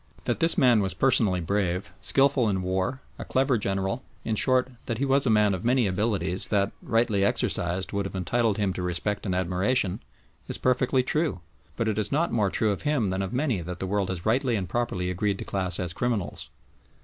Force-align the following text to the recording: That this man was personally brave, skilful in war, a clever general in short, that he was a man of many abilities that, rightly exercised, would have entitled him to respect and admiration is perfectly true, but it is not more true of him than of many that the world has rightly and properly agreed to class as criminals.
That 0.23 0.39
this 0.39 0.57
man 0.57 0.81
was 0.81 0.95
personally 0.95 1.41
brave, 1.41 1.93
skilful 2.01 2.49
in 2.49 2.63
war, 2.63 3.01
a 3.19 3.23
clever 3.23 3.59
general 3.59 4.01
in 4.25 4.35
short, 4.35 4.69
that 4.87 4.97
he 4.97 5.05
was 5.05 5.27
a 5.27 5.29
man 5.29 5.53
of 5.53 5.63
many 5.63 5.85
abilities 5.85 6.47
that, 6.47 6.71
rightly 6.81 7.23
exercised, 7.23 7.93
would 7.93 8.07
have 8.07 8.15
entitled 8.15 8.57
him 8.57 8.73
to 8.73 8.81
respect 8.81 9.27
and 9.27 9.35
admiration 9.35 9.99
is 10.47 10.57
perfectly 10.57 11.03
true, 11.03 11.41
but 11.75 11.87
it 11.87 11.99
is 11.99 12.11
not 12.11 12.33
more 12.33 12.49
true 12.49 12.71
of 12.71 12.81
him 12.81 13.11
than 13.11 13.21
of 13.21 13.31
many 13.31 13.61
that 13.61 13.79
the 13.79 13.85
world 13.85 14.09
has 14.09 14.25
rightly 14.25 14.55
and 14.55 14.67
properly 14.69 15.11
agreed 15.11 15.37
to 15.37 15.45
class 15.45 15.79
as 15.79 15.93
criminals. 15.93 16.49